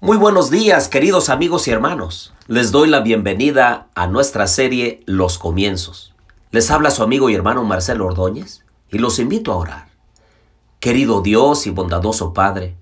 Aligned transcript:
Muy 0.00 0.18
buenos 0.18 0.50
días, 0.50 0.88
queridos 0.88 1.30
amigos 1.30 1.66
y 1.66 1.70
hermanos. 1.70 2.34
Les 2.46 2.72
doy 2.72 2.88
la 2.88 3.00
bienvenida 3.00 3.88
a 3.94 4.06
nuestra 4.06 4.46
serie 4.46 5.02
Los 5.06 5.38
Comienzos. 5.38 6.14
Les 6.50 6.70
habla 6.70 6.90
su 6.90 7.02
amigo 7.02 7.30
y 7.30 7.34
hermano 7.34 7.64
Marcelo 7.64 8.04
Ordóñez 8.06 8.64
y 8.90 8.98
los 8.98 9.18
invito 9.18 9.52
a 9.52 9.56
orar. 9.56 9.88
Querido 10.78 11.22
Dios 11.22 11.66
y 11.66 11.70
bondadoso 11.70 12.34
Padre, 12.34 12.76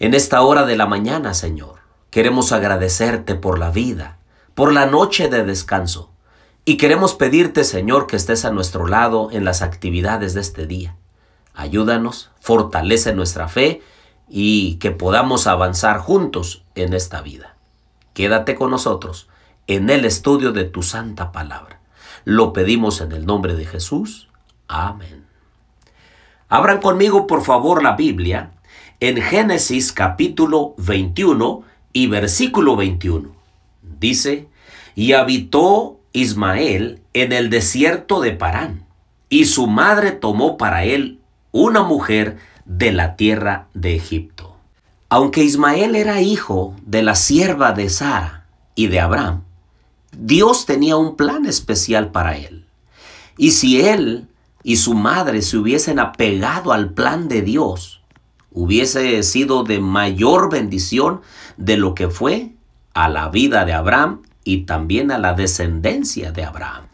en 0.00 0.14
esta 0.14 0.42
hora 0.42 0.66
de 0.66 0.76
la 0.76 0.86
mañana, 0.86 1.34
Señor, 1.34 1.76
queremos 2.10 2.50
agradecerte 2.50 3.36
por 3.36 3.60
la 3.60 3.70
vida, 3.70 4.18
por 4.54 4.72
la 4.72 4.86
noche 4.86 5.28
de 5.28 5.44
descanso, 5.44 6.10
y 6.64 6.78
queremos 6.78 7.14
pedirte, 7.14 7.62
Señor, 7.62 8.08
que 8.08 8.16
estés 8.16 8.44
a 8.44 8.50
nuestro 8.50 8.88
lado 8.88 9.28
en 9.30 9.44
las 9.44 9.62
actividades 9.62 10.34
de 10.34 10.40
este 10.40 10.66
día. 10.66 10.96
Ayúdanos, 11.54 12.30
fortalece 12.40 13.14
nuestra 13.14 13.46
fe 13.46 13.82
y 14.28 14.76
que 14.76 14.90
podamos 14.90 15.46
avanzar 15.46 15.98
juntos 15.98 16.62
en 16.74 16.94
esta 16.94 17.22
vida. 17.22 17.54
Quédate 18.14 18.54
con 18.54 18.70
nosotros 18.70 19.28
en 19.66 19.90
el 19.90 20.04
estudio 20.04 20.52
de 20.52 20.64
tu 20.64 20.82
santa 20.82 21.32
palabra. 21.32 21.80
Lo 22.24 22.52
pedimos 22.52 23.00
en 23.00 23.12
el 23.12 23.26
nombre 23.26 23.54
de 23.54 23.66
Jesús. 23.66 24.28
Amén. 24.68 25.24
Abran 26.48 26.80
conmigo 26.80 27.26
por 27.26 27.42
favor 27.42 27.82
la 27.82 27.96
Biblia 27.96 28.52
en 29.00 29.20
Génesis 29.20 29.92
capítulo 29.92 30.74
21 30.78 31.62
y 31.92 32.06
versículo 32.06 32.76
21. 32.76 33.30
Dice, 33.98 34.48
y 34.94 35.12
habitó 35.12 35.98
Ismael 36.12 37.00
en 37.12 37.32
el 37.32 37.50
desierto 37.50 38.20
de 38.20 38.32
Parán, 38.32 38.84
y 39.28 39.44
su 39.44 39.66
madre 39.66 40.12
tomó 40.12 40.56
para 40.56 40.84
él 40.84 41.20
una 41.52 41.82
mujer 41.82 42.38
de 42.66 42.92
la 42.92 43.16
tierra 43.16 43.68
de 43.74 43.94
Egipto. 43.94 44.56
Aunque 45.08 45.44
Ismael 45.44 45.94
era 45.94 46.20
hijo 46.20 46.74
de 46.84 47.02
la 47.02 47.14
sierva 47.14 47.72
de 47.72 47.88
Sara 47.88 48.46
y 48.74 48.88
de 48.88 49.00
Abraham, 49.00 49.44
Dios 50.12 50.66
tenía 50.66 50.96
un 50.96 51.16
plan 51.16 51.46
especial 51.46 52.10
para 52.10 52.36
él. 52.36 52.64
Y 53.38 53.52
si 53.52 53.80
él 53.80 54.26
y 54.64 54.76
su 54.76 54.94
madre 54.94 55.42
se 55.42 55.58
hubiesen 55.58 56.00
apegado 56.00 56.72
al 56.72 56.92
plan 56.92 57.28
de 57.28 57.42
Dios, 57.42 58.02
hubiese 58.50 59.22
sido 59.22 59.62
de 59.62 59.78
mayor 59.78 60.50
bendición 60.50 61.20
de 61.56 61.76
lo 61.76 61.94
que 61.94 62.08
fue 62.08 62.52
a 62.94 63.08
la 63.08 63.28
vida 63.28 63.64
de 63.64 63.74
Abraham 63.74 64.22
y 64.42 64.62
también 64.62 65.12
a 65.12 65.18
la 65.18 65.34
descendencia 65.34 66.32
de 66.32 66.44
Abraham. 66.44 66.86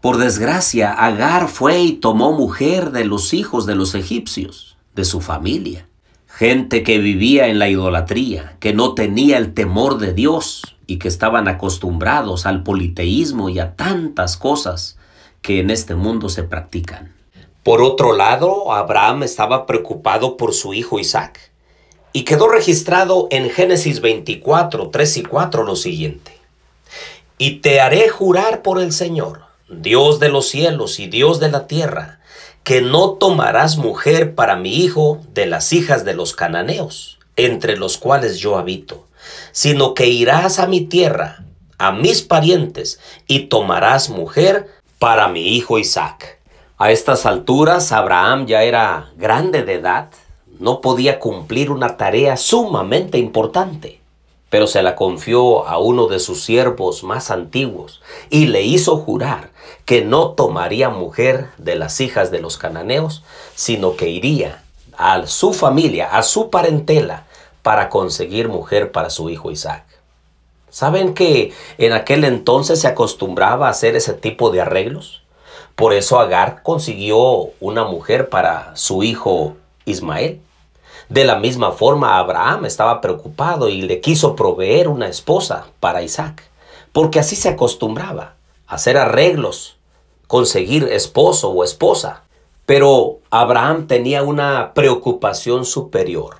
Por 0.00 0.18
desgracia, 0.18 0.92
Agar 0.92 1.48
fue 1.48 1.80
y 1.80 1.92
tomó 1.94 2.32
mujer 2.32 2.92
de 2.92 3.04
los 3.04 3.34
hijos 3.34 3.66
de 3.66 3.74
los 3.74 3.94
egipcios 3.96 4.75
de 4.96 5.04
su 5.04 5.20
familia. 5.20 5.86
Gente 6.26 6.82
que 6.82 6.98
vivía 6.98 7.46
en 7.46 7.60
la 7.60 7.68
idolatría, 7.68 8.56
que 8.58 8.74
no 8.74 8.94
tenía 8.94 9.38
el 9.38 9.54
temor 9.54 9.98
de 9.98 10.12
Dios 10.12 10.76
y 10.86 10.98
que 10.98 11.08
estaban 11.08 11.46
acostumbrados 11.46 12.46
al 12.46 12.64
politeísmo 12.64 13.48
y 13.48 13.60
a 13.60 13.76
tantas 13.76 14.36
cosas 14.36 14.98
que 15.42 15.60
en 15.60 15.70
este 15.70 15.94
mundo 15.94 16.28
se 16.28 16.42
practican. 16.42 17.14
Por 17.62 17.82
otro 17.82 18.14
lado, 18.14 18.72
Abraham 18.72 19.22
estaba 19.22 19.66
preocupado 19.66 20.36
por 20.36 20.54
su 20.54 20.74
hijo 20.74 20.98
Isaac 20.98 21.52
y 22.12 22.22
quedó 22.22 22.48
registrado 22.48 23.28
en 23.30 23.50
Génesis 23.50 24.00
24, 24.00 24.90
3 24.90 25.16
y 25.18 25.22
4 25.22 25.64
lo 25.64 25.76
siguiente. 25.76 26.32
Y 27.38 27.56
te 27.60 27.80
haré 27.80 28.08
jurar 28.08 28.62
por 28.62 28.80
el 28.80 28.92
Señor, 28.92 29.42
Dios 29.68 30.20
de 30.20 30.30
los 30.30 30.48
cielos 30.48 30.98
y 31.00 31.08
Dios 31.08 31.40
de 31.40 31.50
la 31.50 31.66
tierra, 31.66 32.15
que 32.66 32.82
no 32.82 33.10
tomarás 33.10 33.76
mujer 33.76 34.34
para 34.34 34.56
mi 34.56 34.74
hijo 34.78 35.20
de 35.32 35.46
las 35.46 35.72
hijas 35.72 36.04
de 36.04 36.14
los 36.14 36.34
cananeos, 36.34 37.16
entre 37.36 37.76
los 37.76 37.96
cuales 37.96 38.38
yo 38.38 38.58
habito, 38.58 39.06
sino 39.52 39.94
que 39.94 40.08
irás 40.08 40.58
a 40.58 40.66
mi 40.66 40.80
tierra, 40.80 41.44
a 41.78 41.92
mis 41.92 42.22
parientes, 42.22 42.98
y 43.28 43.46
tomarás 43.46 44.10
mujer 44.10 44.68
para 44.98 45.28
mi 45.28 45.54
hijo 45.54 45.78
Isaac. 45.78 46.40
A 46.76 46.90
estas 46.90 47.24
alturas 47.24 47.92
Abraham 47.92 48.46
ya 48.46 48.64
era 48.64 49.12
grande 49.16 49.62
de 49.62 49.74
edad, 49.74 50.08
no 50.58 50.80
podía 50.80 51.20
cumplir 51.20 51.70
una 51.70 51.96
tarea 51.96 52.36
sumamente 52.36 53.16
importante 53.16 54.00
pero 54.50 54.66
se 54.66 54.82
la 54.82 54.96
confió 54.96 55.66
a 55.66 55.78
uno 55.78 56.06
de 56.06 56.18
sus 56.18 56.44
siervos 56.44 57.02
más 57.02 57.30
antiguos 57.30 58.00
y 58.30 58.46
le 58.46 58.62
hizo 58.62 58.96
jurar 58.96 59.50
que 59.84 60.04
no 60.04 60.30
tomaría 60.30 60.88
mujer 60.88 61.48
de 61.58 61.76
las 61.76 62.00
hijas 62.00 62.30
de 62.30 62.40
los 62.40 62.56
cananeos, 62.58 63.22
sino 63.54 63.96
que 63.96 64.08
iría 64.08 64.62
a 64.96 65.26
su 65.26 65.52
familia, 65.52 66.08
a 66.16 66.22
su 66.22 66.50
parentela, 66.50 67.24
para 67.62 67.88
conseguir 67.88 68.48
mujer 68.48 68.92
para 68.92 69.10
su 69.10 69.28
hijo 69.28 69.50
Isaac. 69.50 69.84
¿Saben 70.70 71.14
que 71.14 71.52
en 71.78 71.92
aquel 71.92 72.24
entonces 72.24 72.80
se 72.80 72.86
acostumbraba 72.86 73.66
a 73.66 73.70
hacer 73.70 73.96
ese 73.96 74.12
tipo 74.12 74.50
de 74.50 74.60
arreglos? 74.60 75.22
Por 75.74 75.92
eso 75.92 76.20
Agar 76.20 76.62
consiguió 76.62 77.50
una 77.60 77.84
mujer 77.84 78.28
para 78.28 78.76
su 78.76 79.02
hijo 79.02 79.56
Ismael. 79.84 80.40
De 81.08 81.24
la 81.24 81.36
misma 81.36 81.70
forma, 81.70 82.18
Abraham 82.18 82.64
estaba 82.64 83.00
preocupado 83.00 83.68
y 83.68 83.82
le 83.82 84.00
quiso 84.00 84.34
proveer 84.34 84.88
una 84.88 85.08
esposa 85.08 85.66
para 85.78 86.02
Isaac, 86.02 86.42
porque 86.92 87.20
así 87.20 87.36
se 87.36 87.48
acostumbraba, 87.48 88.34
a 88.66 88.74
hacer 88.74 88.96
arreglos, 88.96 89.76
conseguir 90.26 90.84
esposo 90.90 91.50
o 91.50 91.62
esposa. 91.62 92.24
Pero 92.64 93.18
Abraham 93.30 93.86
tenía 93.86 94.24
una 94.24 94.74
preocupación 94.74 95.64
superior. 95.64 96.38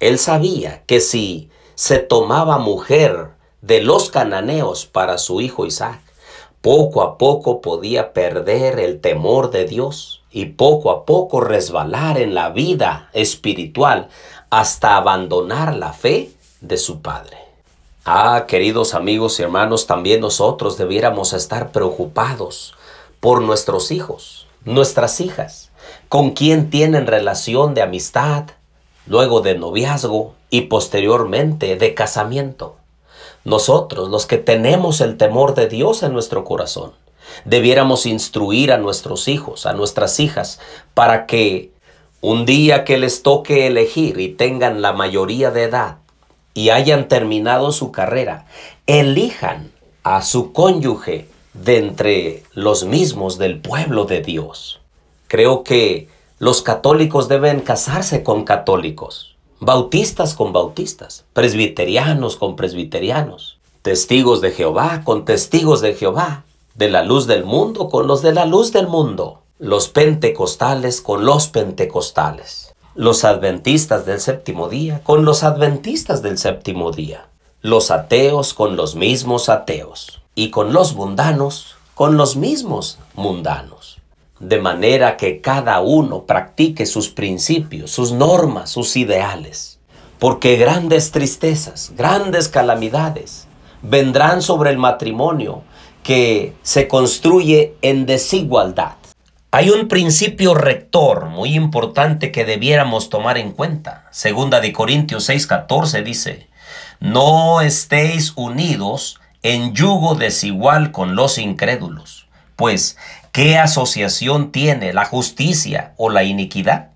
Él 0.00 0.18
sabía 0.18 0.82
que 0.86 1.00
si 1.00 1.48
se 1.76 2.00
tomaba 2.00 2.58
mujer 2.58 3.28
de 3.62 3.80
los 3.80 4.10
cananeos 4.10 4.86
para 4.86 5.18
su 5.18 5.40
hijo 5.40 5.64
Isaac, 5.64 6.00
poco 6.60 7.02
a 7.02 7.18
poco 7.18 7.60
podía 7.60 8.12
perder 8.12 8.80
el 8.80 9.00
temor 9.00 9.52
de 9.52 9.64
Dios 9.64 10.17
y 10.30 10.46
poco 10.46 10.90
a 10.90 11.04
poco 11.04 11.40
resbalar 11.40 12.18
en 12.18 12.34
la 12.34 12.50
vida 12.50 13.10
espiritual 13.12 14.08
hasta 14.50 14.96
abandonar 14.96 15.74
la 15.76 15.92
fe 15.92 16.30
de 16.60 16.76
su 16.76 17.00
padre. 17.00 17.38
Ah, 18.04 18.46
queridos 18.48 18.94
amigos 18.94 19.38
y 19.38 19.42
hermanos, 19.42 19.86
también 19.86 20.20
nosotros 20.20 20.78
debiéramos 20.78 21.32
estar 21.32 21.72
preocupados 21.72 22.74
por 23.20 23.42
nuestros 23.42 23.90
hijos, 23.90 24.46
nuestras 24.64 25.20
hijas, 25.20 25.70
con 26.08 26.30
quien 26.30 26.70
tienen 26.70 27.06
relación 27.06 27.74
de 27.74 27.82
amistad, 27.82 28.44
luego 29.06 29.40
de 29.40 29.58
noviazgo 29.58 30.34
y 30.50 30.62
posteriormente 30.62 31.76
de 31.76 31.94
casamiento. 31.94 32.76
Nosotros, 33.44 34.08
los 34.08 34.26
que 34.26 34.38
tenemos 34.38 35.00
el 35.00 35.16
temor 35.16 35.54
de 35.54 35.68
Dios 35.68 36.02
en 36.02 36.12
nuestro 36.12 36.44
corazón, 36.44 36.92
debiéramos 37.44 38.06
instruir 38.06 38.72
a 38.72 38.78
nuestros 38.78 39.28
hijos, 39.28 39.66
a 39.66 39.72
nuestras 39.72 40.20
hijas, 40.20 40.60
para 40.94 41.26
que 41.26 41.70
un 42.20 42.46
día 42.46 42.84
que 42.84 42.98
les 42.98 43.22
toque 43.22 43.66
elegir 43.66 44.18
y 44.20 44.28
tengan 44.28 44.82
la 44.82 44.92
mayoría 44.92 45.50
de 45.50 45.64
edad 45.64 45.98
y 46.54 46.70
hayan 46.70 47.08
terminado 47.08 47.70
su 47.72 47.92
carrera, 47.92 48.46
elijan 48.86 49.70
a 50.02 50.22
su 50.22 50.52
cónyuge 50.52 51.28
de 51.54 51.78
entre 51.78 52.42
los 52.54 52.84
mismos 52.84 53.38
del 53.38 53.60
pueblo 53.60 54.04
de 54.04 54.20
Dios. 54.20 54.80
Creo 55.28 55.62
que 55.62 56.08
los 56.38 56.62
católicos 56.62 57.28
deben 57.28 57.60
casarse 57.60 58.22
con 58.22 58.44
católicos, 58.44 59.36
bautistas 59.60 60.34
con 60.34 60.52
bautistas, 60.52 61.24
presbiterianos 61.32 62.36
con 62.36 62.56
presbiterianos, 62.56 63.58
testigos 63.82 64.40
de 64.40 64.52
Jehová 64.52 65.02
con 65.04 65.24
testigos 65.24 65.80
de 65.80 65.94
Jehová, 65.94 66.44
de 66.78 66.88
la 66.88 67.02
luz 67.02 67.26
del 67.26 67.44
mundo 67.44 67.88
con 67.88 68.06
los 68.06 68.22
de 68.22 68.32
la 68.32 68.46
luz 68.46 68.72
del 68.72 68.86
mundo, 68.86 69.42
los 69.58 69.88
pentecostales 69.88 71.00
con 71.00 71.26
los 71.26 71.48
pentecostales, 71.48 72.72
los 72.94 73.24
adventistas 73.24 74.06
del 74.06 74.20
séptimo 74.20 74.68
día 74.68 75.00
con 75.02 75.24
los 75.24 75.42
adventistas 75.42 76.22
del 76.22 76.38
séptimo 76.38 76.92
día, 76.92 77.26
los 77.62 77.90
ateos 77.90 78.54
con 78.54 78.76
los 78.76 78.94
mismos 78.94 79.48
ateos 79.48 80.22
y 80.36 80.50
con 80.50 80.72
los 80.72 80.94
mundanos 80.94 81.74
con 81.96 82.16
los 82.16 82.36
mismos 82.36 83.00
mundanos. 83.14 83.98
De 84.38 84.60
manera 84.60 85.16
que 85.16 85.40
cada 85.40 85.80
uno 85.80 86.26
practique 86.26 86.86
sus 86.86 87.08
principios, 87.08 87.90
sus 87.90 88.12
normas, 88.12 88.70
sus 88.70 88.96
ideales. 88.96 89.80
Porque 90.20 90.56
grandes 90.56 91.10
tristezas, 91.10 91.92
grandes 91.96 92.48
calamidades 92.48 93.48
vendrán 93.82 94.42
sobre 94.42 94.70
el 94.70 94.78
matrimonio 94.78 95.62
que 96.08 96.54
se 96.62 96.88
construye 96.88 97.74
en 97.82 98.06
desigualdad. 98.06 98.96
Hay 99.50 99.68
un 99.68 99.88
principio 99.88 100.54
rector 100.54 101.26
muy 101.26 101.54
importante 101.54 102.32
que 102.32 102.46
debiéramos 102.46 103.10
tomar 103.10 103.36
en 103.36 103.52
cuenta. 103.52 104.08
Segunda 104.10 104.62
de 104.62 104.72
Corintios 104.72 105.28
6:14 105.28 106.02
dice, 106.02 106.48
no 106.98 107.60
estéis 107.60 108.32
unidos 108.36 109.20
en 109.42 109.74
yugo 109.74 110.14
desigual 110.14 110.92
con 110.92 111.14
los 111.14 111.36
incrédulos, 111.36 112.26
pues 112.56 112.96
¿qué 113.30 113.58
asociación 113.58 114.50
tiene 114.50 114.94
la 114.94 115.04
justicia 115.04 115.92
o 115.98 116.08
la 116.08 116.24
iniquidad? 116.24 116.88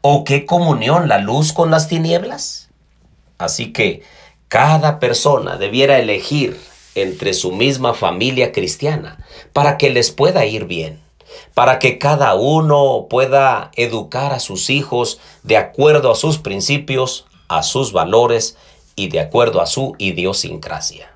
¿O 0.00 0.24
qué 0.24 0.44
comunión 0.44 1.06
la 1.06 1.18
luz 1.18 1.52
con 1.52 1.70
las 1.70 1.86
tinieblas? 1.86 2.68
Así 3.38 3.72
que 3.72 4.02
Cada 4.48 4.98
persona 5.00 5.56
debiera 5.56 5.98
elegir 5.98 6.60
entre 6.96 7.34
su 7.34 7.52
misma 7.52 7.94
familia 7.94 8.50
cristiana 8.52 9.24
para 9.52 9.78
que 9.78 9.90
les 9.90 10.10
pueda 10.10 10.44
ir 10.46 10.64
bien, 10.64 11.00
para 11.54 11.78
que 11.78 11.98
cada 11.98 12.34
uno 12.34 13.06
pueda 13.08 13.70
educar 13.76 14.32
a 14.32 14.40
sus 14.40 14.70
hijos 14.70 15.20
de 15.42 15.56
acuerdo 15.56 16.10
a 16.10 16.16
sus 16.16 16.38
principios, 16.38 17.26
a 17.48 17.62
sus 17.62 17.92
valores 17.92 18.56
y 18.96 19.08
de 19.08 19.20
acuerdo 19.20 19.60
a 19.60 19.66
su 19.66 19.94
idiosincrasia. 19.98 21.12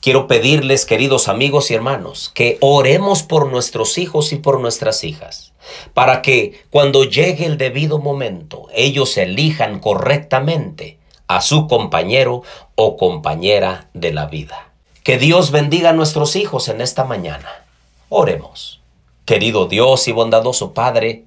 Quiero 0.00 0.26
pedirles, 0.26 0.84
queridos 0.84 1.28
amigos 1.28 1.70
y 1.70 1.74
hermanos, 1.74 2.32
que 2.34 2.58
oremos 2.60 3.22
por 3.22 3.48
nuestros 3.48 3.98
hijos 3.98 4.32
y 4.32 4.36
por 4.36 4.58
nuestras 4.58 5.04
hijas, 5.04 5.52
para 5.94 6.22
que 6.22 6.64
cuando 6.70 7.04
llegue 7.04 7.46
el 7.46 7.56
debido 7.56 8.00
momento 8.00 8.66
ellos 8.74 9.16
elijan 9.16 9.78
correctamente 9.78 10.98
a 11.28 11.40
su 11.40 11.68
compañero 11.68 12.42
o 12.74 12.96
compañera 12.96 13.88
de 13.94 14.12
la 14.12 14.26
vida. 14.26 14.71
Que 15.02 15.18
Dios 15.18 15.50
bendiga 15.50 15.90
a 15.90 15.92
nuestros 15.92 16.36
hijos 16.36 16.68
en 16.68 16.80
esta 16.80 17.02
mañana. 17.02 17.64
Oremos. 18.08 18.80
Querido 19.24 19.66
Dios 19.66 20.06
y 20.06 20.12
bondadoso 20.12 20.74
Padre, 20.74 21.24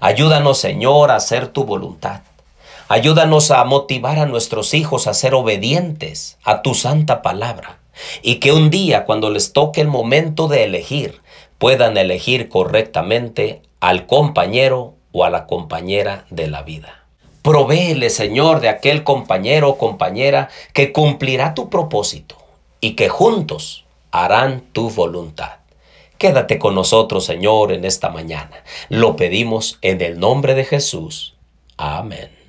ayúdanos 0.00 0.56
Señor 0.56 1.10
a 1.10 1.16
hacer 1.16 1.48
tu 1.48 1.64
voluntad. 1.64 2.22
Ayúdanos 2.88 3.50
a 3.50 3.62
motivar 3.64 4.18
a 4.18 4.24
nuestros 4.24 4.72
hijos 4.72 5.06
a 5.06 5.12
ser 5.12 5.34
obedientes 5.34 6.38
a 6.44 6.62
tu 6.62 6.74
santa 6.74 7.20
palabra 7.20 7.78
y 8.22 8.36
que 8.36 8.52
un 8.52 8.70
día 8.70 9.04
cuando 9.04 9.28
les 9.28 9.52
toque 9.52 9.82
el 9.82 9.88
momento 9.88 10.48
de 10.48 10.64
elegir 10.64 11.20
puedan 11.58 11.98
elegir 11.98 12.48
correctamente 12.48 13.60
al 13.80 14.06
compañero 14.06 14.94
o 15.12 15.24
a 15.24 15.30
la 15.30 15.46
compañera 15.46 16.24
de 16.30 16.48
la 16.48 16.62
vida. 16.62 17.04
Provéele, 17.42 18.08
Señor, 18.08 18.60
de 18.60 18.70
aquel 18.70 19.04
compañero 19.04 19.68
o 19.68 19.76
compañera 19.76 20.48
que 20.72 20.90
cumplirá 20.90 21.52
tu 21.52 21.68
propósito 21.68 22.39
y 22.80 22.94
que 22.94 23.08
juntos 23.08 23.84
harán 24.10 24.62
tu 24.72 24.90
voluntad. 24.90 25.60
Quédate 26.18 26.58
con 26.58 26.74
nosotros, 26.74 27.24
Señor, 27.24 27.72
en 27.72 27.84
esta 27.84 28.10
mañana. 28.10 28.62
Lo 28.88 29.16
pedimos 29.16 29.78
en 29.80 30.00
el 30.02 30.18
nombre 30.18 30.54
de 30.54 30.64
Jesús. 30.64 31.34
Amén. 31.76 32.39